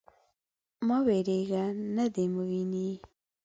_مه 0.87 0.97
وېرېږه. 1.05 1.63
نه 1.95 2.05
دې 2.13 2.25
ويني. 2.35 2.89